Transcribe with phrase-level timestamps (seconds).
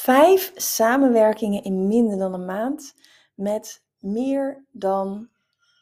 [0.00, 2.94] vijf samenwerkingen in minder dan een maand
[3.34, 5.28] met meer dan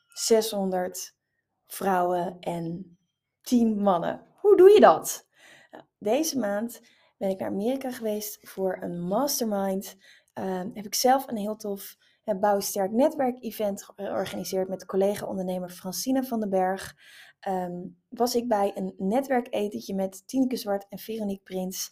[0.08, 1.14] 600
[1.66, 2.96] vrouwen en
[3.42, 4.26] 10 mannen.
[4.34, 5.26] Hoe doe je dat?
[5.70, 6.80] Nou, deze maand
[7.16, 9.96] ben ik naar Amerika geweest voor een mastermind.
[10.34, 15.70] Uh, heb ik zelf een heel tof uh, Bouw Sterk Netwerk event georganiseerd met collega-ondernemer
[15.70, 16.94] Francine van den Berg.
[17.48, 21.90] Um, was ik bij een netwerketentje met Tineke Zwart en Veronique Prins.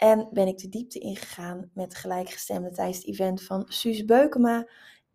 [0.00, 4.68] En ben ik de diepte ingegaan met gelijkgestemde tijdens het event van Suus Beukema.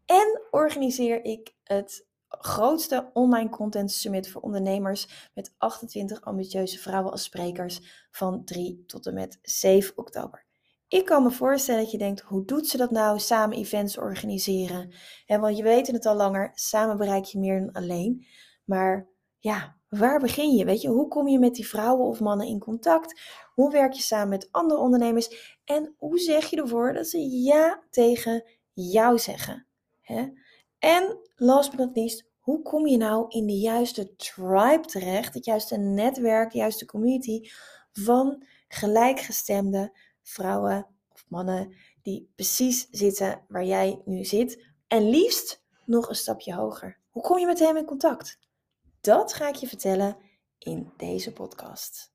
[0.06, 7.24] En organiseer ik het grootste online content summit voor ondernemers met 28 ambitieuze vrouwen als
[7.24, 10.46] sprekers van 3 tot en met 7 oktober.
[10.88, 14.94] Ik kan me voorstellen dat je denkt, hoe doet ze dat nou, samen events organiseren?
[15.26, 18.26] En want je weet het al langer, samen bereik je meer dan alleen.
[18.66, 19.08] Maar
[19.40, 20.66] ja, waar begin je?
[20.66, 23.22] Weet je, hoe kom je met die vrouwen of mannen in contact?
[23.54, 25.58] Hoe werk je samen met andere ondernemers?
[25.66, 29.68] En hoe zeg je ervoor dat ze ja tegen jou zeggen?
[30.02, 30.28] Hè?
[30.80, 35.46] En last but not least, hoe kom je nou in de juiste tribe terecht, het
[35.46, 37.50] juiste netwerk, de juiste community
[37.92, 46.10] van gelijkgestemde vrouwen of mannen die precies zitten waar jij nu zit en liefst nog
[46.10, 47.00] een stapje hoger.
[47.10, 48.40] Hoe kom je met hem in contact?
[49.06, 50.18] Dat ga ik je vertellen
[50.58, 52.15] in deze podcast.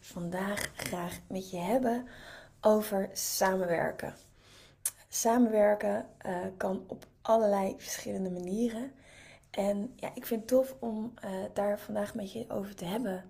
[0.00, 2.06] Vandaag graag met je hebben
[2.60, 4.14] over samenwerken.
[5.08, 8.92] Samenwerken uh, kan op allerlei verschillende manieren.
[9.50, 13.24] En ja, ik vind het tof om uh, daar vandaag met je over te hebben.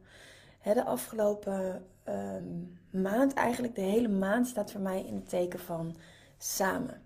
[0.62, 5.96] de afgelopen um, maand, eigenlijk de hele maand, staat voor mij in het teken van
[6.38, 7.02] samen.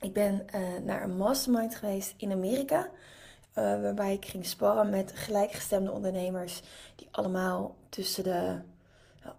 [0.00, 2.90] Ik ben uh, naar een mastermind geweest in Amerika.
[3.58, 6.62] Uh, waarbij ik ging sparren met gelijkgestemde ondernemers
[6.96, 8.58] die allemaal tussen de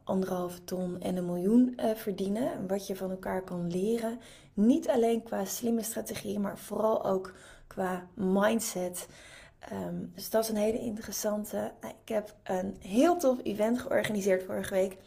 [0.04, 2.52] anderhalve ton en een miljoen uh, verdienen.
[2.52, 4.20] En wat je van elkaar kan leren.
[4.54, 7.34] Niet alleen qua slimme strategieën, maar vooral ook
[7.68, 9.08] qua mindset.
[9.74, 11.72] Um, dus dat is een hele interessante.
[11.82, 14.98] Nou, ik heb een heel tof event georganiseerd vorige week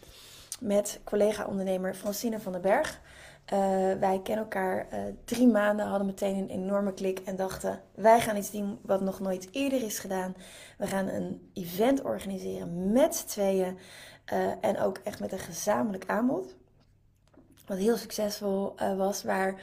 [0.60, 3.00] met collega-ondernemer Francine van den Berg.
[3.52, 3.58] Uh,
[4.00, 8.36] wij kennen elkaar uh, drie maanden, hadden meteen een enorme klik en dachten: wij gaan
[8.36, 10.34] iets doen wat nog nooit eerder is gedaan.
[10.78, 13.78] We gaan een event organiseren met z'n tweeën
[14.32, 16.56] uh, en ook echt met een gezamenlijk aanbod.
[17.66, 19.60] Wat heel succesvol was, waar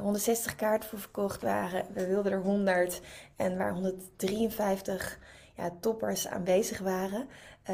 [0.00, 1.86] 160 kaarten voor verkocht waren.
[1.92, 3.00] We wilden er 100
[3.36, 5.18] en waar 153
[5.56, 7.28] ja, toppers aanwezig waren.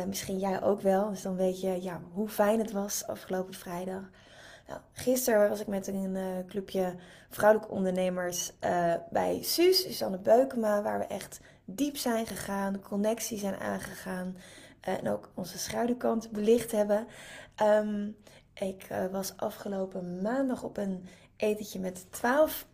[0.06, 4.02] misschien jij ook wel, dus dan weet je ja, hoe fijn het was afgelopen vrijdag.
[4.92, 6.94] Gisteren was ik met een clubje
[7.30, 13.56] vrouwelijke ondernemers uh, bij Suus, Susanne Beukema, waar we echt diep zijn gegaan, connectie zijn
[13.56, 14.36] aangegaan
[14.88, 17.06] uh, en ook onze schaduwkant belicht hebben.
[17.62, 18.16] Um,
[18.54, 21.04] ik was afgelopen maandag op een
[21.36, 22.66] etentje met twaalf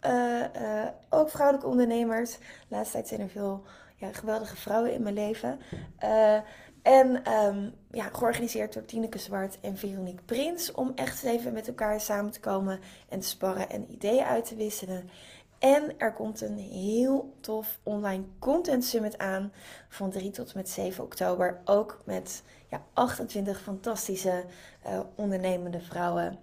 [1.08, 2.38] ook vrouwelijke ondernemers.
[2.38, 3.62] De laatste tijd zijn er veel
[3.96, 5.58] ja, geweldige vrouwen in mijn leven.
[6.86, 10.72] En um, ja, georganiseerd door Tineke Zwart en Veronique Prins.
[10.72, 14.54] Om echt even met elkaar samen te komen en te sparren en ideeën uit te
[14.54, 15.10] wisselen.
[15.58, 19.52] En er komt een heel tof online content summit aan
[19.88, 21.60] van 3 tot met 7 oktober.
[21.64, 24.44] Ook met ja, 28 fantastische
[24.87, 26.38] uh, ondernemende vrouwen.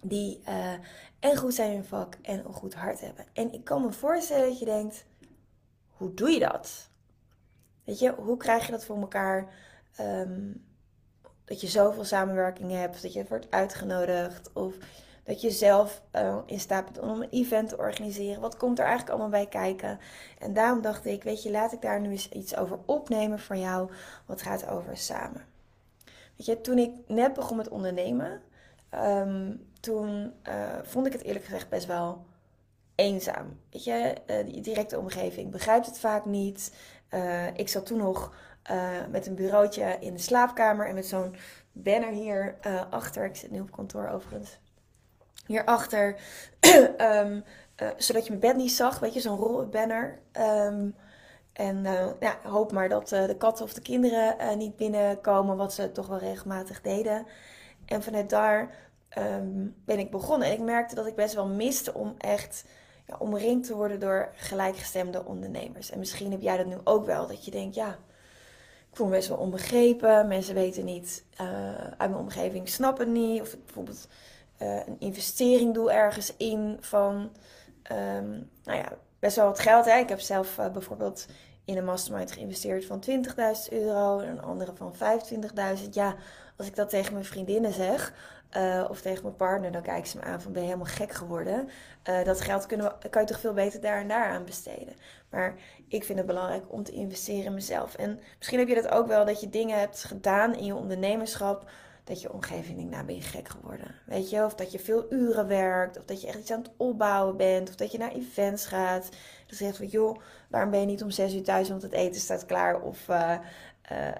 [0.00, 0.72] Die uh,
[1.18, 3.24] en goed zijn in hun vak en een goed hart hebben.
[3.32, 5.04] En ik kan me voorstellen dat je denkt,
[5.90, 6.90] hoe doe je dat?
[7.92, 9.48] Weet je, hoe krijg je dat voor elkaar?
[10.00, 10.64] Um,
[11.44, 14.74] dat je zoveel samenwerking hebt, dat je wordt uitgenodigd of
[15.24, 18.40] dat je zelf uh, in staat bent om een event te organiseren.
[18.40, 19.98] Wat komt er eigenlijk allemaal bij kijken?
[20.38, 23.56] En daarom dacht ik, weet je, laat ik daar nu eens iets over opnemen voor
[23.56, 23.90] jou,
[24.26, 25.44] wat gaat over samen.
[26.36, 28.40] Weet je, toen ik net begon met ondernemen,
[28.94, 32.24] um, toen uh, vond ik het eerlijk gezegd best wel
[32.94, 33.60] eenzaam.
[33.70, 36.72] Weet je, uh, die directe omgeving begrijpt het vaak niet.
[37.54, 38.32] Ik zat toen nog
[38.70, 41.36] uh, met een bureautje in de slaapkamer en met zo'n
[41.72, 43.24] banner hier uh, achter.
[43.24, 44.58] Ik zit nu op kantoor overigens.
[45.46, 46.16] Hierachter.
[46.98, 47.44] um,
[47.96, 48.98] zodat je mijn bed niet zag.
[48.98, 50.18] Weet je, zo'n rolbanner.
[50.32, 50.94] Um,
[51.52, 55.56] en uh, ja, hoop maar dat de katten of de kinderen niet binnenkomen.
[55.56, 57.26] Wat ze toch wel regelmatig deden.
[57.86, 58.74] En vanuit daar
[59.18, 60.48] um, ben ik begonnen.
[60.48, 62.64] En ik merkte dat ik best wel miste om echt
[63.18, 65.90] omringd te worden door gelijkgestemde ondernemers.
[65.90, 67.26] En misschien heb jij dat nu ook wel.
[67.26, 67.88] Dat je denkt, ja,
[68.90, 70.28] ik voel me best wel onbegrepen.
[70.28, 73.40] Mensen weten niet, uh, uit mijn omgeving snappen niet.
[73.40, 74.08] Of ik bijvoorbeeld
[74.62, 77.30] uh, een investering doe ergens in van,
[77.92, 79.84] um, nou ja, best wel wat geld.
[79.84, 79.98] Hè?
[79.98, 81.26] Ik heb zelf uh, bijvoorbeeld
[81.64, 83.14] in een mastermind geïnvesteerd van 20.000
[83.70, 85.88] euro en een andere van 25.000.
[85.90, 86.14] Ja,
[86.56, 88.12] als ik dat tegen mijn vriendinnen zeg,
[88.56, 91.12] uh, of tegen mijn partner, dan kijken ze me aan van ben je helemaal gek
[91.12, 91.68] geworden.
[92.08, 94.94] Uh, dat geld kunnen we, kan je toch veel beter daar en daar aan besteden.
[95.30, 95.54] Maar
[95.88, 97.94] ik vind het belangrijk om te investeren in mezelf.
[97.94, 101.70] En misschien heb je dat ook wel, dat je dingen hebt gedaan in je ondernemerschap.
[102.04, 103.94] Dat je omgeving denkt, nou ben je gek geworden.
[104.06, 105.98] Weet je, of dat je veel uren werkt.
[105.98, 107.68] Of dat je echt iets aan het opbouwen bent.
[107.68, 109.08] Of dat je naar events gaat.
[109.46, 111.92] Dan zeg je van, joh, waarom ben je niet om zes uur thuis, want het
[111.92, 112.80] eten staat klaar.
[112.80, 113.38] Of uh,
[113.92, 114.14] uh, uh,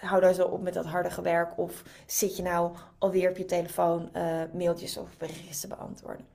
[0.00, 1.58] hou daar zo op met dat harde gewerk.
[1.58, 4.10] Of zit je nou alweer op je telefoon
[4.52, 6.26] mailtjes of berichtjes te beantwoorden.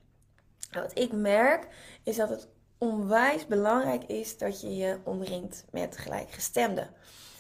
[0.72, 1.68] Nou, wat ik merk
[2.04, 6.89] is dat het onwijs belangrijk is dat je je omringt met gelijkgestemden.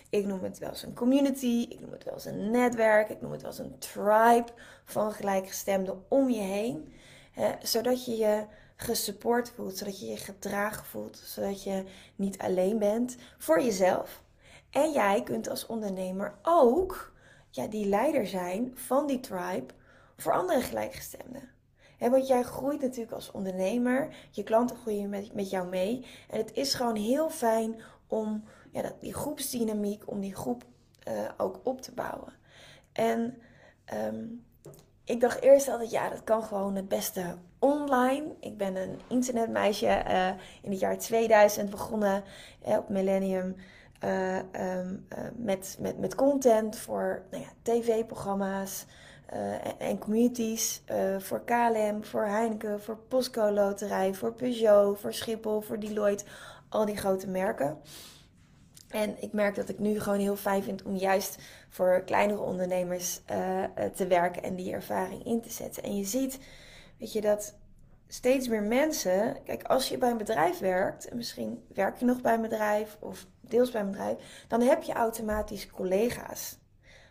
[0.09, 3.21] Ik noem het wel eens een community, ik noem het wel eens een netwerk, ik
[3.21, 4.51] noem het wel eens een tribe
[4.85, 6.93] van gelijkgestemden om je heen.
[7.61, 11.83] Zodat je je gesupport voelt, zodat je je gedragen voelt, zodat je
[12.15, 14.23] niet alleen bent voor jezelf.
[14.69, 17.13] En jij kunt als ondernemer ook
[17.49, 19.73] ja, die leider zijn van die tribe
[20.17, 21.49] voor andere gelijkgestemden.
[21.97, 26.05] He, want jij groeit natuurlijk als ondernemer, je klanten groeien met, met jou mee.
[26.29, 28.43] En het is gewoon heel fijn om
[28.75, 30.63] ja, dat, die groepsdynamiek, om die groep
[31.07, 32.33] uh, ook op te bouwen.
[32.91, 33.37] En
[33.93, 34.45] um,
[35.03, 38.35] ik dacht eerst altijd, ja, dat kan gewoon het beste online.
[38.39, 40.27] Ik ben een internetmeisje uh,
[40.61, 42.23] in het jaar 2000 begonnen
[42.67, 43.55] uh, op Millennium.
[44.03, 44.39] Uh,
[45.35, 48.85] met, met, met content voor nou ja, tv-programma's
[49.25, 50.83] en, en, communities.
[51.17, 56.25] voor KLM, voor Heineken, voor Postco Loterij, voor Peugeot, voor Schiphol, voor Deloitte.
[56.69, 57.77] Al die grote merken.
[58.95, 61.37] En ik merk dat ik nu gewoon heel fijn vind om juist
[61.69, 63.63] voor kleinere ondernemers uh,
[63.95, 65.83] te werken en die ervaring in te zetten.
[65.83, 66.39] En je ziet,
[66.99, 67.55] weet je, dat
[68.07, 69.43] steeds meer mensen.
[69.43, 72.97] Kijk, als je bij een bedrijf werkt, en misschien werk je nog bij een bedrijf
[72.99, 76.57] of deels bij een bedrijf, dan heb je automatisch collega's.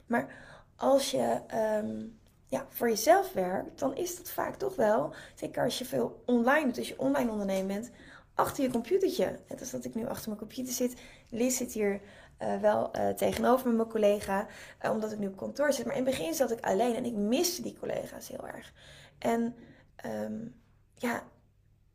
[0.07, 0.29] Maar
[0.77, 1.41] als je
[1.83, 6.23] um, ja, voor jezelf werkt, dan is dat vaak toch wel, zeker als je veel
[6.27, 7.91] online doet, als je online ondernemer bent,
[8.35, 9.39] achter je computertje.
[9.49, 11.01] Net als dat ik nu achter mijn computer zit.
[11.29, 12.01] Liz zit hier
[12.43, 14.47] uh, wel uh, tegenover met mijn collega,
[14.83, 15.87] uh, omdat ik nu op kantoor zit.
[15.87, 18.73] Maar in het begin zat ik alleen en ik miste die collega's heel erg.
[19.19, 19.57] En
[20.07, 20.55] um,
[20.95, 21.23] ja,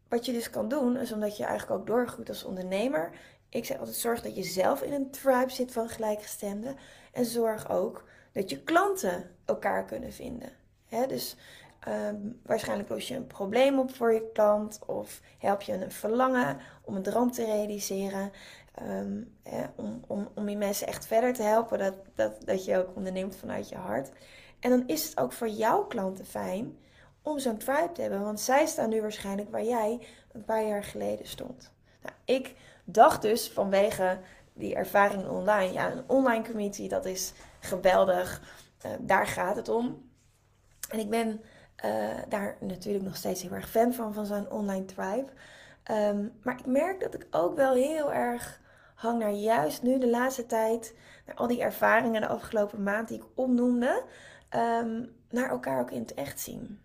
[0.08, 3.12] wat je dus kan doen, is omdat je eigenlijk ook doorgroeit als ondernemer.
[3.50, 6.76] Ik zeg altijd: zorg dat je zelf in een tribe zit van gelijkgestemden.
[7.12, 10.50] En zorg ook dat je klanten elkaar kunnen vinden.
[11.08, 11.36] Dus
[11.88, 14.80] um, waarschijnlijk los je een probleem op voor je klant.
[14.86, 18.32] Of help je een verlangen om een droom te realiseren.
[18.82, 19.38] Um,
[19.76, 21.80] om, om, om die mensen echt verder te helpen.
[21.80, 24.12] Dat, dat, dat je ook onderneemt vanuit je hart.
[24.60, 26.78] En dan is het ook voor jouw klanten fijn
[27.22, 28.22] om zo'n tribe te hebben.
[28.22, 31.72] Want zij staan nu waarschijnlijk waar jij een paar jaar geleden stond.
[32.02, 34.20] Nou, ik dacht dus vanwege
[34.54, 38.42] die ervaring online, ja, een online community, dat is geweldig.
[38.86, 40.10] Uh, daar gaat het om.
[40.90, 41.42] En ik ben
[41.86, 45.28] uh, daar natuurlijk nog steeds heel erg fan van, van zo'n online tribe.
[45.92, 48.62] Um, maar ik merk dat ik ook wel heel erg
[48.96, 50.96] hang naar juist nu de laatste tijd,
[51.26, 54.04] naar al die ervaringen de afgelopen maand die ik opnoemde,
[54.56, 56.80] um, naar elkaar ook in het echt zien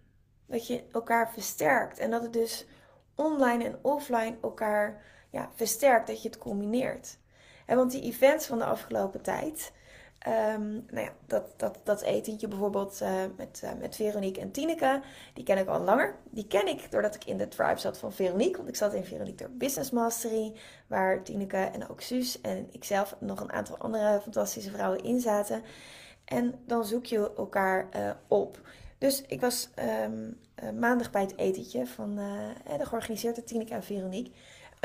[0.46, 1.98] dat je elkaar versterkt.
[1.98, 2.66] En dat het dus
[3.14, 7.18] online en offline elkaar ja, versterkt, dat je het combineert.
[7.66, 9.72] En want die events van de afgelopen tijd,
[10.26, 15.02] um, nou ja, dat, dat, dat etentje bijvoorbeeld uh, met, uh, met Veronique en Tineke,
[15.35, 16.16] die ken ik al langer.
[16.31, 19.04] Die ken ik doordat ik in de tribe zat van Veronique, want ik zat in
[19.04, 20.52] Veronique door Business Mastery,
[20.87, 25.62] waar Tineke en ook Suus en ikzelf nog een aantal andere fantastische vrouwen in zaten.
[26.25, 28.61] En dan zoek je elkaar uh, op.
[28.99, 34.33] Dus ik was uh, maandag bij het etentje van uh, de georganiseerde Tineke en Veronique.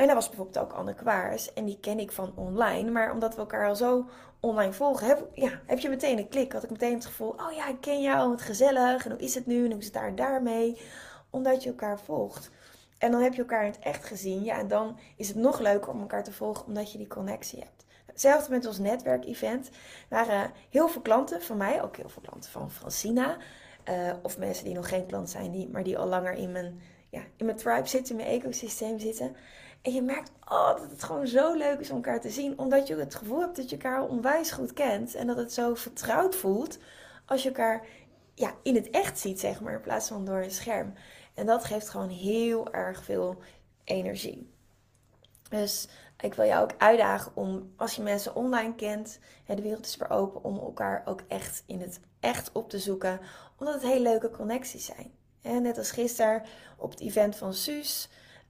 [0.00, 1.52] En daar was bijvoorbeeld ook Anne Kwaars.
[1.52, 2.90] En die ken ik van online.
[2.90, 4.08] Maar omdat we elkaar al zo
[4.40, 6.52] online volgen, heb, ja, heb je meteen een klik.
[6.52, 9.04] Had ik meteen het gevoel, oh ja, ik ken jou, wat gezellig.
[9.04, 9.64] En hoe is het nu?
[9.64, 10.80] En hoe is het daar en daarmee?
[11.30, 12.50] Omdat je elkaar volgt.
[12.98, 14.44] En dan heb je elkaar in het echt gezien.
[14.44, 17.58] Ja, en dan is het nog leuker om elkaar te volgen, omdat je die connectie
[17.58, 17.84] hebt.
[18.06, 19.70] Hetzelfde met ons netwerkevent.
[20.08, 23.36] waren heel veel klanten van mij, ook heel veel klanten van Francina.
[23.88, 26.80] Uh, of mensen die nog geen klant zijn, die, maar die al langer in mijn,
[27.10, 29.36] ja, in mijn tribe zitten, in mijn ecosysteem zitten.
[29.82, 32.58] En je merkt oh, dat het gewoon zo leuk is om elkaar te zien.
[32.58, 35.14] Omdat je het gevoel hebt dat je elkaar onwijs goed kent.
[35.14, 36.78] En dat het zo vertrouwd voelt
[37.26, 37.86] als je elkaar
[38.34, 40.94] ja, in het echt ziet, zeg maar, in plaats van door een scherm.
[41.34, 43.38] En dat geeft gewoon heel erg veel
[43.84, 44.50] energie.
[45.48, 45.88] Dus
[46.20, 50.10] ik wil jou ook uitdagen om, als je mensen online kent, de wereld is weer
[50.10, 53.20] open, om elkaar ook echt in het echt op te zoeken.
[53.58, 55.12] Omdat het hele leuke connecties zijn.
[55.42, 56.42] En net als gisteren
[56.76, 58.08] op het event van Suus.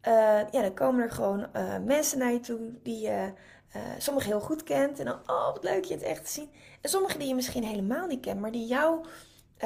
[0.09, 0.12] Uh,
[0.50, 3.33] ja, dan komen er gewoon uh, mensen naar je toe die je
[3.76, 4.99] uh, sommige heel goed kent.
[4.99, 6.50] En dan, oh wat leuk je het echt te zien.
[6.80, 9.04] En sommige die je misschien helemaal niet kent, maar die jou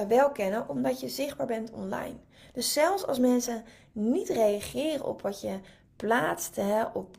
[0.09, 2.17] wel kennen omdat je zichtbaar bent online.
[2.53, 5.59] Dus zelfs als mensen niet reageren op wat je
[5.97, 7.17] plaatst hè, op,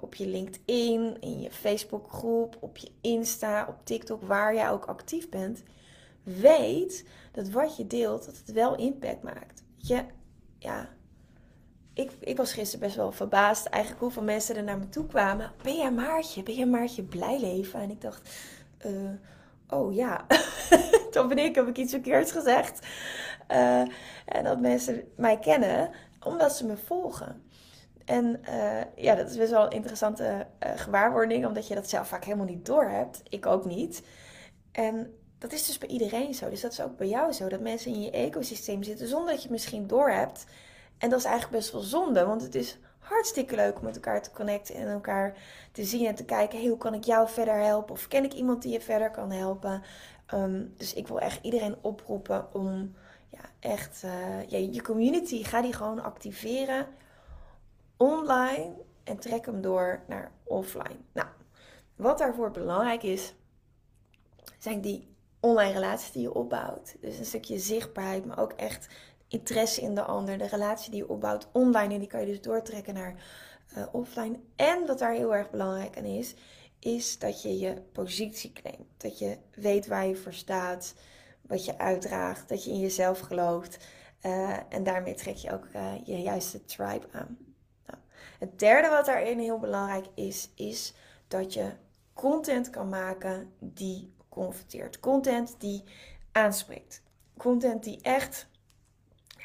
[0.00, 5.28] op je LinkedIn, in je Facebookgroep, op je Insta, op TikTok, waar jij ook actief
[5.28, 5.62] bent,
[6.22, 9.62] weet dat wat je deelt, dat het wel impact maakt.
[9.76, 10.04] Je,
[10.58, 10.88] ja,
[11.98, 15.52] ik, ik was gisteren best wel verbaasd eigenlijk hoeveel mensen er naar me toe kwamen.
[15.62, 16.42] Ben jij Maartje?
[16.42, 17.80] Ben jij Maartje blij leven?
[17.80, 18.28] En ik dacht,
[18.86, 19.10] uh,
[19.68, 20.26] oh ja,
[21.10, 22.86] dan ben ik, heb ik iets verkeerds gezegd.
[23.50, 23.80] Uh,
[24.24, 25.90] en dat mensen mij kennen
[26.20, 27.42] omdat ze me volgen.
[28.04, 32.24] En uh, ja, dat is best wel een interessante gewaarwording, omdat je dat zelf vaak
[32.24, 33.22] helemaal niet doorhebt.
[33.28, 34.02] Ik ook niet.
[34.72, 36.50] En dat is dus bij iedereen zo.
[36.50, 37.48] Dus dat is ook bij jou zo.
[37.48, 40.46] Dat mensen in je ecosysteem zitten zonder dat je het misschien doorhebt.
[40.98, 44.22] En dat is eigenlijk best wel zonde, want het is hartstikke leuk om met elkaar
[44.22, 45.36] te connecten en elkaar
[45.72, 46.68] te zien en te kijken.
[46.68, 47.94] Hoe kan ik jou verder helpen?
[47.94, 49.82] Of ken ik iemand die je verder kan helpen?
[50.26, 52.94] Ehm, dus ik wil echt iedereen oproepen om
[53.28, 56.86] ja, echt uh, ja, je community, ga die gewoon activeren
[57.96, 58.74] online
[59.04, 61.00] en trek hem door naar offline.
[61.12, 61.28] Nou,
[61.96, 63.34] wat daarvoor belangrijk is,
[64.58, 66.96] zijn die online relaties die je opbouwt.
[67.00, 68.88] Dus een stukje zichtbaarheid, maar ook echt
[69.28, 71.94] interesse in de ander, de relatie die je opbouwt online.
[71.94, 73.14] En die kan je dus doortrekken naar
[73.76, 74.40] uh, offline.
[74.56, 76.34] En wat daar heel erg belangrijk aan is,
[76.78, 78.86] is dat je je positie claimt.
[78.96, 80.94] Dat je weet waar je voor staat,
[81.42, 83.78] wat je uitdraagt, dat je in jezelf gelooft.
[84.22, 87.38] Uh, en daarmee trek je ook uh, je juiste tribe aan.
[87.86, 87.98] Nou,
[88.38, 90.94] het derde wat daarin heel belangrijk is, is
[91.28, 91.72] dat je
[92.14, 95.00] content kan maken die converteert.
[95.00, 95.84] Content die
[96.32, 97.02] aanspreekt.
[97.36, 98.48] Content die echt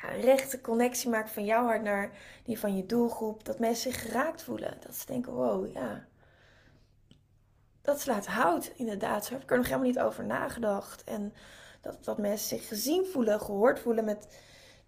[0.04, 2.12] ja, rechte connectie maakt van jouw hart naar
[2.44, 3.46] die van je doelgroep.
[3.46, 4.78] Dat mensen zich geraakt voelen.
[4.86, 6.06] Dat ze denken, wow, ja.
[7.82, 9.26] Dat slaat hout, inderdaad.
[9.26, 11.04] Zo heb ik er nog helemaal niet over nagedacht.
[11.04, 11.34] En
[11.82, 14.28] dat, dat mensen zich gezien voelen, gehoord voelen met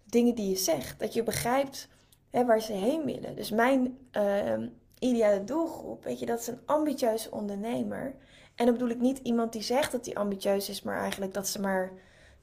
[0.04, 0.98] dingen die je zegt.
[0.98, 1.88] Dat je begrijpt
[2.30, 3.36] hè, waar ze heen willen.
[3.36, 4.54] Dus mijn uh,
[4.98, 8.14] ideale doelgroep, weet je, dat is een ambitieuze ondernemer.
[8.54, 11.48] En dan bedoel ik niet iemand die zegt dat hij ambitieus is, maar eigenlijk dat
[11.48, 11.92] ze maar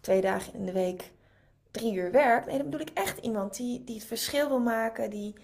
[0.01, 1.11] twee dagen in de week
[1.73, 2.45] drie uur werkt.
[2.45, 5.35] Nee, dan bedoel ik echt iemand die, die het verschil wil maken, die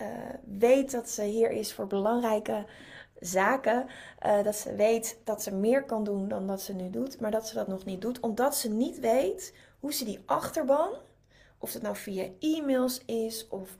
[0.00, 0.08] uh,
[0.58, 2.66] weet dat ze hier is voor belangrijke
[3.20, 3.86] zaken.
[4.26, 7.30] Uh, dat ze weet dat ze meer kan doen dan dat ze nu doet, maar
[7.30, 10.90] dat ze dat nog niet doet, omdat ze niet weet hoe ze die achterban,
[11.58, 13.76] of het nou via e-mails is of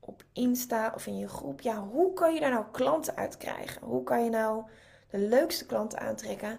[0.00, 3.86] op Insta of in je groep, ja, hoe kan je daar nou klanten uit krijgen?
[3.86, 4.64] Hoe kan je nou
[5.10, 6.58] de leukste klanten aantrekken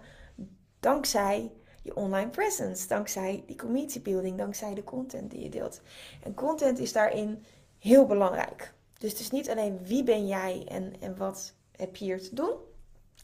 [0.80, 5.80] dankzij je online presence, dankzij die community building, dankzij de content die je deelt.
[6.22, 7.44] En content is daarin
[7.78, 8.72] heel belangrijk.
[8.98, 12.34] Dus het is niet alleen wie ben jij en, en wat heb je hier te
[12.34, 12.54] doen.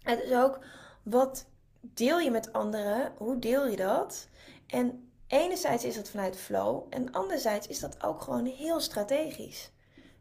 [0.02, 0.58] Het is ook
[1.02, 1.46] wat
[1.80, 4.28] deel je met anderen, hoe deel je dat?
[4.66, 9.70] En enerzijds is dat vanuit flow en anderzijds is dat ook gewoon heel strategisch.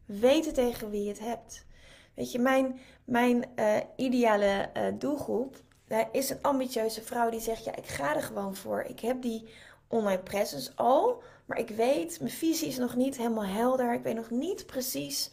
[0.05, 1.65] Weten tegen wie je het hebt.
[2.13, 5.63] Weet je, mijn, mijn uh, ideale uh, doelgroep
[6.11, 8.81] is een ambitieuze vrouw die zegt: Ja, ik ga er gewoon voor.
[8.81, 9.49] Ik heb die
[9.87, 13.93] online presence al, maar ik weet, mijn visie is nog niet helemaal helder.
[13.93, 15.31] Ik weet nog niet precies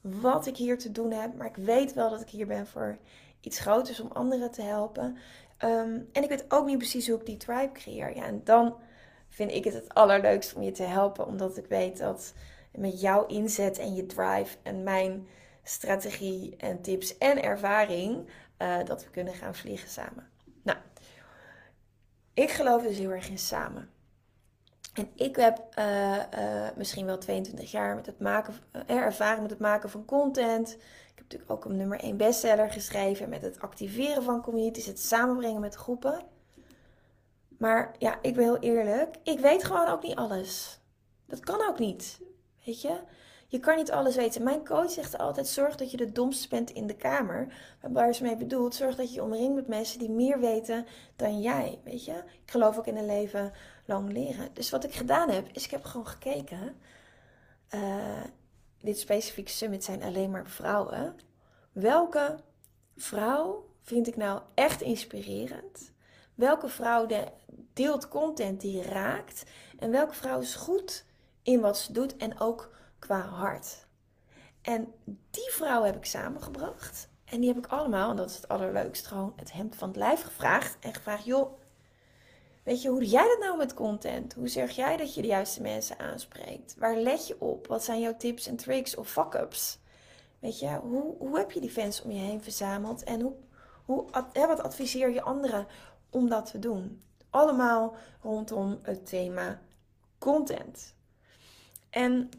[0.00, 2.98] wat ik hier te doen heb, maar ik weet wel dat ik hier ben voor
[3.40, 5.16] iets groters om anderen te helpen.
[5.64, 8.16] Um, en ik weet ook niet precies hoe ik die tribe creëer.
[8.16, 8.76] Ja, en dan
[9.28, 12.32] vind ik het het allerleukst om je te helpen, omdat ik weet dat
[12.72, 15.26] met jouw inzet en je drive en mijn
[15.62, 18.28] strategie en tips en ervaring
[18.62, 20.28] uh, dat we kunnen gaan vliegen samen.
[20.62, 20.78] Nou,
[22.34, 23.90] ik geloof dus heel erg in samen.
[24.94, 28.54] En ik heb uh, uh, misschien wel 22 jaar met het maken,
[28.86, 30.68] ervaring met het maken van content.
[30.72, 35.00] Ik heb natuurlijk ook een nummer 1 bestseller geschreven met het activeren van communities, het
[35.00, 36.22] samenbrengen met groepen.
[37.58, 40.80] Maar ja, ik ben heel eerlijk, ik weet gewoon ook niet alles.
[41.26, 42.20] Dat kan ook niet.
[42.64, 43.00] Weet je?
[43.52, 44.42] Je kan niet alles weten.
[44.42, 47.54] Mijn coach zegt altijd: zorg dat je de domste bent in de kamer.
[47.80, 51.40] Waar ze mee bedoelt, zorg dat je je omringt met mensen die meer weten dan
[51.40, 51.80] jij.
[51.84, 52.12] Weet je?
[52.12, 53.52] Ik geloof ook in een leven
[53.86, 54.48] lang leren.
[54.52, 56.76] Dus wat ik gedaan heb, is ik heb gewoon gekeken.
[57.74, 58.22] Uh,
[58.80, 61.16] dit specifieke summit zijn alleen maar vrouwen.
[61.72, 62.38] Welke
[62.96, 65.92] vrouw vind ik nou echt inspirerend?
[66.34, 67.06] Welke vrouw
[67.72, 69.44] deelt content die raakt?
[69.78, 71.04] En welke vrouw is goed
[71.42, 72.70] in wat ze doet en ook
[73.02, 73.86] qua hart?
[74.62, 74.94] En
[75.30, 77.08] die vrouw heb ik samengebracht.
[77.24, 79.96] En die heb ik allemaal, en dat is het allerleukste, gewoon het hemd van het
[79.96, 80.76] lijf gevraagd.
[80.80, 81.58] En gevraagd, joh,
[82.62, 84.34] weet je, hoe doe jij dat nou met content?
[84.34, 86.74] Hoe zeg jij dat je de juiste mensen aanspreekt?
[86.78, 87.66] Waar let je op?
[87.66, 89.78] Wat zijn jouw tips en tricks of fuck-ups?
[90.38, 93.04] Weet je, hoe, hoe heb je die fans om je heen verzameld?
[93.04, 93.32] En hoe,
[93.84, 95.66] hoe, wat adviseer je anderen
[96.10, 97.02] om dat te doen?
[97.30, 99.60] Allemaal rondom het thema
[100.18, 100.94] content.
[101.90, 102.30] En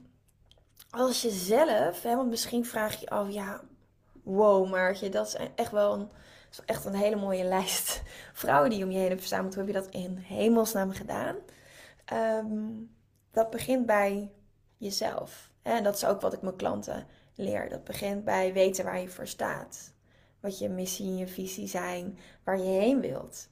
[0.94, 3.62] als je zelf, hè, want misschien vraag je af, ja,
[4.24, 6.10] wow, Maartje, dat is echt wel een,
[6.66, 8.02] echt een hele mooie lijst
[8.34, 9.56] vrouwen die om je heen hebt verzameld.
[9.56, 11.36] Hoe heb je dat in hemelsnaam gedaan?
[12.06, 12.72] Ehm,
[13.32, 14.32] dat begint bij
[14.78, 15.52] jezelf.
[15.62, 17.70] En dat is ook wat ik mijn klanten leer.
[17.70, 19.94] Dat begint bij weten waar je voor staat.
[20.40, 23.50] Wat je missie en je visie zijn, waar je heen wilt.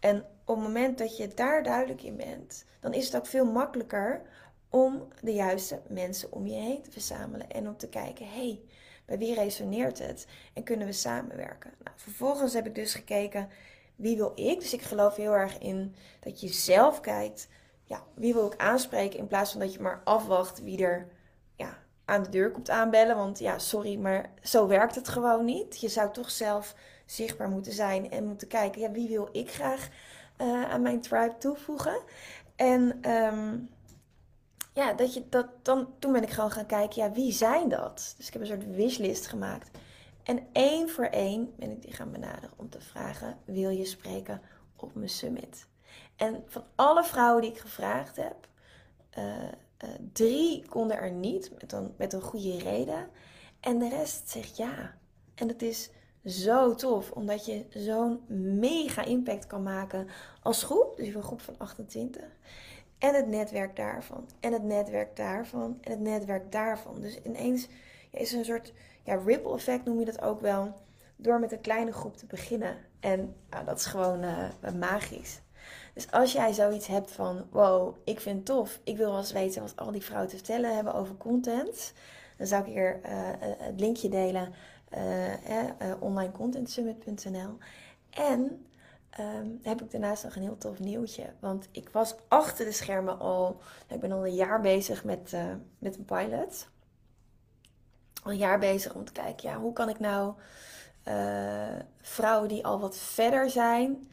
[0.00, 3.44] En op het moment dat je daar duidelijk in bent, dan is het ook veel
[3.44, 4.22] makkelijker
[4.70, 7.50] om de juiste mensen om je heen te verzamelen.
[7.50, 8.60] En om te kijken, hé, hey,
[9.04, 10.26] bij wie resoneert het?
[10.52, 11.70] En kunnen we samenwerken?
[11.84, 13.48] Nou, vervolgens heb ik dus gekeken,
[13.96, 14.60] wie wil ik?
[14.60, 17.48] Dus ik geloof heel erg in dat je zelf kijkt,
[17.84, 19.18] ja, wie wil ik aanspreken?
[19.18, 21.08] In plaats van dat je maar afwacht wie er
[21.56, 23.16] ja, aan de deur komt aanbellen.
[23.16, 25.80] Want ja, sorry, maar zo werkt het gewoon niet.
[25.80, 26.74] Je zou toch zelf
[27.06, 29.88] zichtbaar moeten zijn en moeten kijken, ja, wie wil ik graag
[30.38, 32.02] uh, aan mijn tribe toevoegen?
[32.56, 33.68] En um,
[34.78, 38.14] ja, dat je dat dan, toen ben ik gewoon gaan kijken, ja, wie zijn dat?
[38.16, 39.70] Dus ik heb een soort wishlist gemaakt.
[40.22, 44.40] En één voor één ben ik die gaan benaderen om te vragen: wil je spreken
[44.76, 45.66] op mijn summit?
[46.16, 48.48] En van alle vrouwen die ik gevraagd heb,
[49.18, 53.08] uh, uh, drie konden er niet met een, met een goede reden.
[53.60, 54.98] En de rest zegt ja.
[55.34, 55.90] En het is
[56.24, 58.20] zo tof, omdat je zo'n
[58.58, 60.08] mega impact kan maken
[60.42, 60.96] als groep.
[60.96, 62.22] Dus een groep van 28.
[62.98, 64.28] En het netwerk daarvan.
[64.40, 65.78] En het netwerk daarvan.
[65.80, 67.00] En het netwerk daarvan.
[67.00, 67.68] Dus ineens
[68.10, 70.74] is een soort ja, ripple effect, noem je dat ook wel.
[71.16, 72.76] Door met een kleine groep te beginnen.
[73.00, 75.40] En nou, dat is gewoon uh, magisch.
[75.94, 78.80] Dus als jij zoiets hebt van, wow, ik vind het tof.
[78.84, 81.92] Ik wil wel eens weten wat al die vrouwen te vertellen hebben over content.
[82.36, 83.10] Dan zou ik hier uh,
[83.58, 84.52] het linkje delen.
[84.96, 87.56] Uh, onlinecontentsummit.nl
[88.10, 88.66] En
[89.20, 91.32] um, heb ik daarnaast nog een heel tof nieuwtje.
[91.40, 95.54] Want ik was achter de schermen al, ik ben al een jaar bezig met, uh,
[95.78, 96.68] met een pilot.
[98.22, 100.34] Al een jaar bezig om te kijken, ja, hoe kan ik nou
[101.08, 104.08] uh, vrouwen die al wat verder zijn,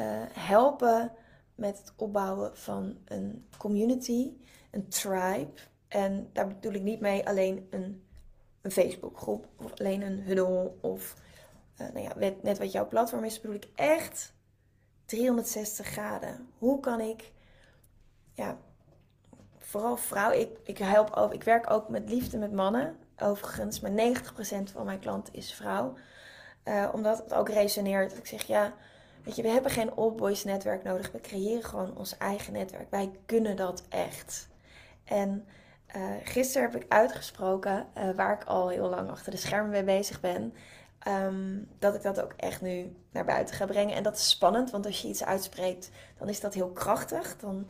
[0.00, 1.12] uh, helpen
[1.54, 4.32] met het opbouwen van een community,
[4.70, 5.52] een tribe.
[5.88, 8.04] En daar bedoel ik niet mee alleen een,
[8.60, 11.14] een Facebookgroep of alleen een huddle of
[11.80, 14.32] uh, nou ja, net wat jouw platform is, bedoel ik echt
[15.04, 16.48] 360 graden.
[16.58, 17.32] Hoe kan ik,
[18.32, 18.58] ja,
[19.58, 22.96] vooral vrouw, ik, ik help ook, ik werk ook met liefde met mannen.
[23.18, 23.94] Overigens, maar 90%
[24.72, 25.94] van mijn klanten is vrouw.
[26.64, 28.16] Uh, omdat het ook resoneert.
[28.16, 28.74] Ik zeg ja,
[29.22, 31.12] weet je, we hebben geen old boys netwerk nodig.
[31.12, 32.90] We creëren gewoon ons eigen netwerk.
[32.90, 34.48] Wij kunnen dat echt.
[35.04, 35.46] En
[35.96, 40.20] uh, gisteren heb ik uitgesproken, waar ik al heel lang achter de schermen mee bezig
[40.20, 40.54] ben.
[41.04, 43.94] Ehm, dat ik dat ook echt nu naar buiten ga brengen.
[43.94, 47.36] En dat is spannend, want als je iets uitspreekt, dan is dat heel krachtig.
[47.36, 47.68] Dan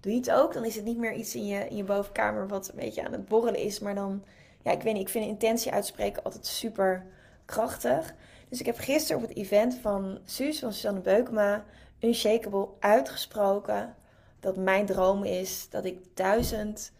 [0.00, 0.52] doe je het ook.
[0.52, 3.12] Dan is het niet meer iets in je, in je bovenkamer wat een beetje aan
[3.12, 3.78] het borrelen is.
[3.78, 4.24] Maar dan,
[4.62, 7.06] ja, ik weet niet, ik vind intentie uitspreken altijd super
[7.44, 8.14] krachtig.
[8.48, 11.64] Dus ik heb gisteren op het event van Suus, van Susanne Beukema,
[12.00, 13.94] Unshakable uitgesproken.
[14.40, 16.92] Dat mijn droom is dat ik duizend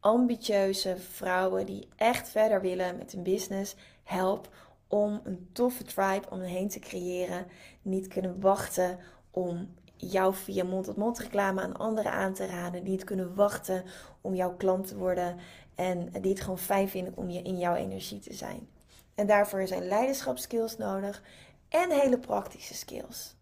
[0.00, 4.48] ambitieuze vrouwen die echt verder willen met hun business help
[4.88, 7.46] om een toffe tribe om heen te creëren.
[7.82, 8.98] Niet kunnen wachten
[9.30, 12.82] om jou via mond-tot-mond reclame aan anderen aan te raden.
[12.82, 13.84] Niet kunnen wachten
[14.20, 15.36] om jouw klant te worden.
[15.74, 18.68] En die het gewoon fijn vinden om je in jouw energie te zijn.
[19.14, 21.22] En daarvoor zijn leiderschapskills nodig
[21.68, 23.36] en hele praktische skills.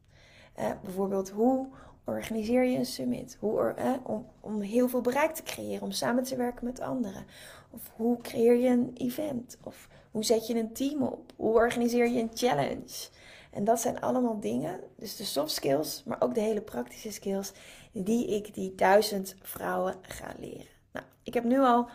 [0.54, 1.68] Eh, bijvoorbeeld hoe
[2.06, 3.36] organiseer je een summit?
[3.40, 7.24] Hoe, eh, om, om heel veel bereik te creëren, om samen te werken met anderen.
[7.70, 9.58] Of hoe creëer je een event?
[9.62, 11.32] Of hoe zet je een team op?
[11.36, 13.08] Hoe organiseer je een challenge?
[13.50, 17.52] En dat zijn allemaal dingen, dus de soft skills, maar ook de hele praktische skills,
[17.92, 20.66] die ik die duizend vrouwen ga leren.
[20.92, 21.88] Nou, ik heb nu al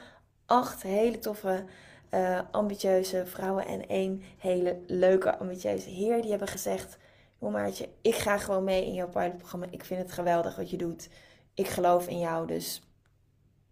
[0.45, 1.65] acht hele toffe,
[2.11, 6.21] uh, ambitieuze vrouwen en één hele leuke, ambitieuze heer.
[6.21, 6.97] Die hebben gezegd,
[7.41, 9.65] joh ik ga gewoon mee in jouw pilotprogramma.
[9.69, 11.09] Ik vind het geweldig wat je doet.
[11.53, 12.81] Ik geloof in jou, dus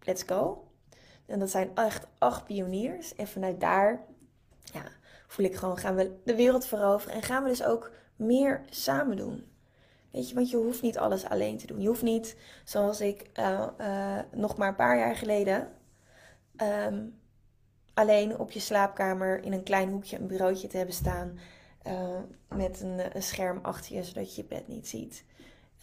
[0.00, 0.68] let's go.
[1.26, 3.14] En dat zijn echt acht pioniers.
[3.14, 4.04] En vanuit daar
[4.72, 4.82] ja,
[5.26, 7.14] voel ik gewoon, gaan we de wereld veroveren.
[7.14, 9.44] En gaan we dus ook meer samen doen.
[10.10, 11.80] Weet je, want je hoeft niet alles alleen te doen.
[11.80, 15.72] Je hoeft niet, zoals ik uh, uh, nog maar een paar jaar geleden,
[16.56, 17.20] um,
[17.94, 21.38] alleen op je slaapkamer in een klein hoekje een bureautje te hebben staan.
[21.86, 25.24] Uh, met een, een, scherm achter je, zodat je je bed niet ziet.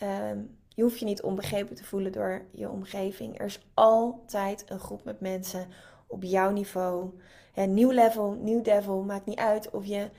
[0.03, 3.39] Um, je hoeft je niet onbegrepen te voelen door je omgeving.
[3.39, 5.67] Er is altijd een groep met mensen
[6.07, 7.09] op jouw niveau.
[7.67, 9.01] nieuw level, nieuw devil.
[9.01, 10.09] Maakt niet uit of je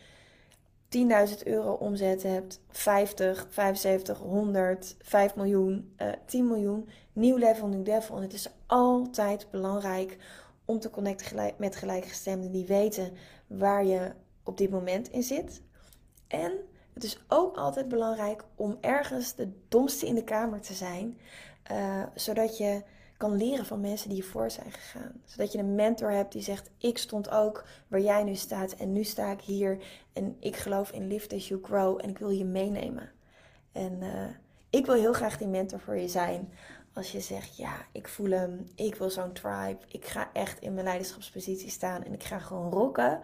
[0.88, 6.88] 10.000 euro omzet hebt, 50, 75, 100, 5 miljoen, uh, 10 miljoen.
[7.12, 8.16] Nieuw level, nieuw devil.
[8.16, 10.16] En het is altijd belangrijk
[10.64, 13.12] om te connecten met gelijkgestemden die weten
[13.46, 14.12] waar je
[14.42, 15.62] op dit moment in zit.
[16.28, 16.52] En
[16.92, 21.18] het is ook altijd belangrijk om ergens de domste in de kamer te zijn,
[21.72, 22.82] uh, zodat je
[23.16, 25.12] kan leren van mensen die je voor zijn gegaan.
[25.24, 28.92] Zodat je een mentor hebt die zegt: Ik stond ook waar jij nu staat en
[28.92, 29.78] nu sta ik hier
[30.12, 33.10] en ik geloof in Live as You Grow en ik wil je meenemen.
[33.72, 34.24] En uh,
[34.70, 36.52] ik wil heel graag die mentor voor je zijn.
[36.92, 40.74] Als je zegt, ja, ik voel hem, ik wil zo'n tribe, ik ga echt in
[40.74, 43.20] mijn leiderschapspositie staan en ik ga gewoon rocken,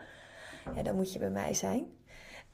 [0.75, 1.87] ja, dan moet je bij mij zijn.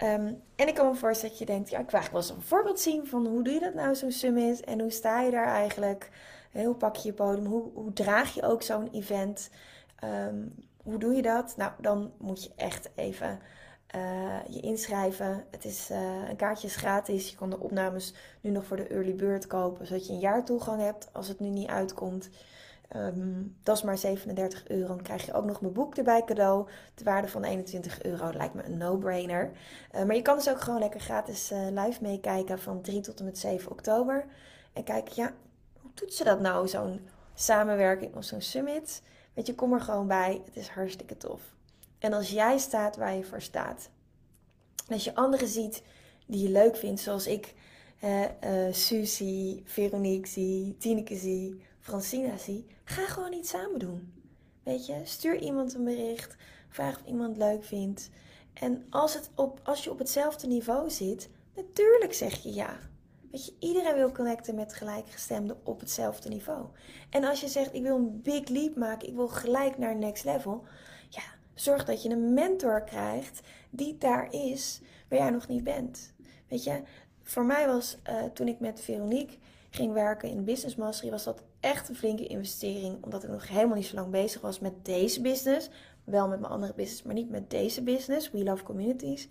[0.02, 2.42] Um, en ik kan me voorstellen dat je denkt, ja, ik wil eigenlijk wel eens
[2.42, 4.64] een voorbeeld zien van hoe doe je dat nou, zo'n summit?
[4.64, 6.10] En hoe sta je daar eigenlijk?
[6.52, 7.46] Hoe pak je je podium?
[7.46, 9.50] Hoe, hoe draag je ook zo'n event?
[10.04, 11.54] Um, hoe doe je dat?
[11.56, 13.40] Nou, dan moet je echt even
[13.96, 15.44] uh, je inschrijven.
[15.50, 17.30] Het is, uh, een kaartje is gratis.
[17.30, 20.44] Je kan de opnames nu nog voor de early bird kopen, zodat je een jaar
[20.44, 22.30] toegang hebt als het nu niet uitkomt.
[22.96, 24.86] Um, dat is maar 37 euro.
[24.86, 26.68] Dan krijg je ook nog mijn boek erbij cadeau.
[26.94, 29.50] De waarde van 21 euro lijkt me een no-brainer.
[29.94, 33.18] Uh, maar je kan dus ook gewoon lekker gratis uh, live meekijken van 3 tot
[33.18, 34.26] en met 7 oktober.
[34.72, 35.32] En kijken, ja,
[35.80, 39.02] hoe doet ze dat nou, zo'n samenwerking of zo'n summit?
[39.34, 40.42] Weet je, kom er gewoon bij.
[40.44, 41.40] Het is hartstikke tof.
[41.98, 43.90] En als jij staat waar je voor staat.
[44.88, 45.82] Als je anderen ziet
[46.26, 47.54] die je leuk vindt, zoals ik
[48.04, 48.24] uh,
[48.70, 54.12] Susie, Veronique zie, Tineke zie, Francina zie, ga gewoon iets samen doen.
[54.62, 56.36] Weet je, stuur iemand een bericht,
[56.68, 58.10] vraag of iemand leuk vindt.
[58.52, 62.78] En als, het op, als je op hetzelfde niveau zit, natuurlijk zeg je ja.
[63.30, 66.66] Weet je, iedereen wil connecten met gelijkgestemden op hetzelfde niveau.
[67.10, 70.24] En als je zegt, ik wil een big leap maken, ik wil gelijk naar next
[70.24, 70.64] level.
[71.08, 71.22] Ja,
[71.54, 73.40] zorg dat je een mentor krijgt
[73.70, 76.12] die daar is waar jij nog niet bent.
[76.48, 76.82] Weet je,
[77.22, 79.36] voor mij was uh, toen ik met Veronique
[79.70, 83.04] ging werken in Business Mastery, was dat echt een flinke investering.
[83.04, 85.70] Omdat ik nog helemaal niet zo lang bezig was met deze business.
[86.04, 88.30] Wel met mijn andere business, maar niet met deze business.
[88.30, 89.28] We Love Communities.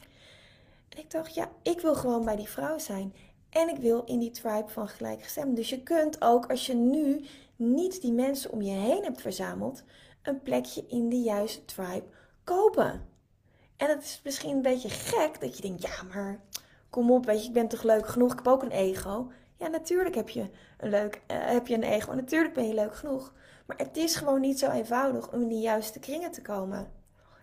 [0.90, 3.14] En ik dacht, ja, ik wil gewoon bij die vrouw zijn.
[3.50, 5.56] En ik wil in die tribe van gelijkgestemden.
[5.56, 9.84] Dus je kunt ook, als je nu niet die mensen om je heen hebt verzameld,
[10.22, 12.06] een plekje in de juiste tribe
[12.44, 13.08] kopen.
[13.78, 16.40] En het is misschien een beetje gek dat je denkt, ja, maar
[16.90, 19.32] kom op, weet je, ik ben toch leuk genoeg, ik heb ook een ego.
[19.60, 22.14] Ja, natuurlijk heb je een, leuk, uh, heb je een ego.
[22.14, 23.34] Natuurlijk ben je leuk genoeg.
[23.66, 26.92] Maar het is gewoon niet zo eenvoudig om in die juiste kringen te komen.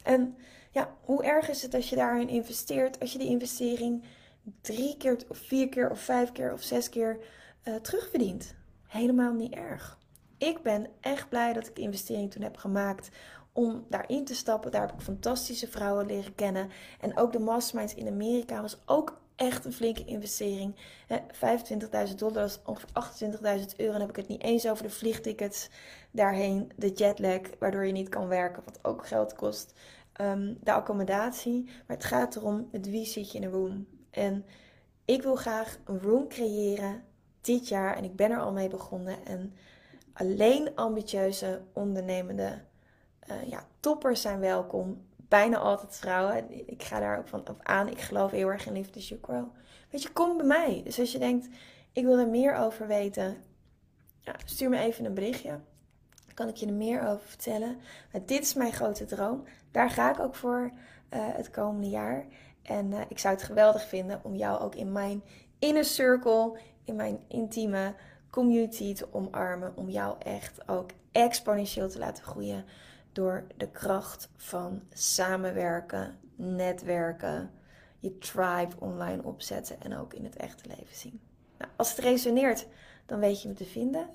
[0.02, 0.36] En
[0.70, 4.04] ja, hoe erg is het als je daarin investeert, als je die investering
[4.60, 7.18] drie keer of vier keer of vijf keer of zes keer
[7.64, 8.54] uh, terugverdient?
[8.86, 9.98] Helemaal niet erg.
[10.38, 13.08] Ik ben echt blij dat ik de investering toen heb gemaakt
[13.52, 14.70] om daarin te stappen.
[14.70, 16.70] Daar heb ik fantastische vrouwen leren kennen.
[17.00, 20.76] En ook de masterminds in Amerika was ook echt een flinke investering.
[22.08, 22.88] 25.000 dollar, is ongeveer
[23.60, 23.92] 28.000 euro.
[23.92, 25.68] Dan heb ik het niet eens over de vliegtickets
[26.10, 29.72] daarheen, de jetlag, waardoor je niet kan werken, wat ook geld kost.
[30.12, 31.64] Ehm, de accommodatie.
[31.64, 33.86] Maar het gaat erom met wie zit je in een room.
[34.10, 34.44] En
[35.04, 37.04] ik wil graag een room creëren
[37.40, 37.96] dit jaar.
[37.96, 39.24] En ik ben er al mee begonnen.
[39.26, 39.54] En
[40.12, 42.62] alleen ambitieuze, ondernemende
[43.30, 46.68] uh, ja, toppers zijn welkom bijna altijd vrouwen.
[46.70, 47.88] Ik ga daar ook van op aan.
[47.88, 49.18] Ik geloof heel erg in liefde.
[49.90, 50.80] Weet je, kom bij mij.
[50.84, 51.48] Dus als je denkt,
[51.92, 53.36] ik wil er meer over weten,
[54.20, 55.48] ja, stuur me even een berichtje.
[56.26, 57.78] Dan kan ik je er meer over vertellen.
[58.12, 59.44] Maar dit is mijn grote droom.
[59.70, 60.70] Daar ga ik ook voor
[61.10, 62.26] uh, het komende jaar.
[62.62, 65.22] En uh, ik zou het geweldig vinden om jou ook in mijn
[65.58, 67.94] inner circle, in mijn intieme
[68.30, 69.76] community te omarmen.
[69.76, 72.64] Om jou echt ook exponentieel te laten groeien
[73.16, 77.50] door de kracht van samenwerken, netwerken,
[77.98, 81.20] je tribe online opzetten en ook in het echte leven zien.
[81.58, 82.66] Nou, als het resoneert,
[83.06, 84.08] dan weet je me te vinden.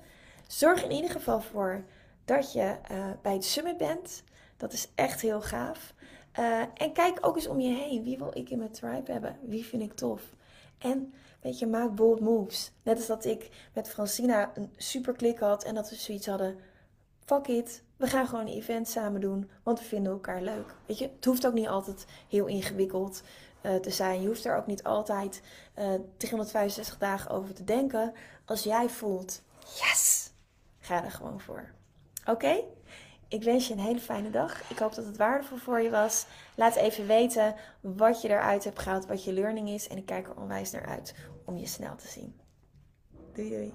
[0.46, 1.84] Zorg in ieder geval voor
[2.24, 4.22] dat je uh, bij het summit bent.
[4.56, 5.94] Dat is echt heel gaaf.
[6.38, 8.02] Uh, en kijk ook eens om je heen.
[8.02, 9.36] Wie wil ik in mijn tribe hebben?
[9.42, 10.22] Wie vind ik tof?
[10.78, 12.72] En weet je, maak bold moves.
[12.82, 16.58] Net als dat ik met Francina een super klik had en dat we zoiets hadden.
[17.24, 20.74] Fuck it, we gaan gewoon een event samen doen, want we vinden elkaar leuk.
[20.86, 23.22] Weet je, het hoeft ook niet altijd heel ingewikkeld
[23.62, 24.20] uh, te zijn.
[24.20, 25.42] Je hoeft er ook niet altijd
[25.78, 25.84] uh,
[26.16, 28.12] 365 dagen over te denken.
[28.44, 30.30] Als jij voelt, yes,
[30.78, 31.70] ga er gewoon voor.
[32.26, 32.64] Oké?
[33.28, 34.70] Ik wens je een hele fijne dag.
[34.70, 36.26] Ik hoop dat het waardevol voor je was.
[36.54, 39.88] Laat even weten wat je eruit hebt gehaald, wat je learning is.
[39.88, 42.40] En ik kijk er onwijs naar uit om je snel te zien.
[43.32, 43.74] Doei doei.